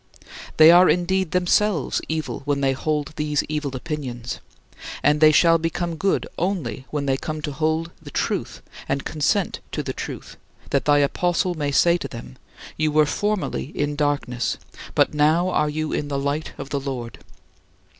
They 0.57 0.71
are 0.71 0.89
indeed 0.89 1.29
themselves 1.29 2.01
evil 2.09 2.41
when 2.45 2.61
they 2.61 2.71
hold 2.73 3.13
these 3.17 3.43
evil 3.47 3.75
opinions 3.75 4.39
and 5.03 5.21
they 5.21 5.31
shall 5.31 5.59
become 5.59 5.95
good 5.95 6.25
only 6.39 6.87
when 6.89 7.05
they 7.05 7.17
come 7.17 7.39
to 7.43 7.51
hold 7.51 7.91
the 8.01 8.09
truth 8.09 8.63
and 8.89 9.05
consent 9.05 9.59
to 9.73 9.83
the 9.83 9.93
truth 9.93 10.37
that 10.71 10.85
thy 10.85 10.97
apostle 10.97 11.53
may 11.53 11.69
say 11.71 11.97
to 11.97 12.07
them: 12.07 12.37
"You 12.77 12.91
were 12.91 13.05
formerly 13.05 13.65
in 13.79 13.95
darkness, 13.95 14.57
but 14.95 15.13
now 15.13 15.49
are 15.49 15.69
you 15.69 15.93
in 15.93 16.07
the 16.07 16.17
light 16.17 16.53
in 16.57 16.65
the 16.65 16.79
Lord." 16.79 17.19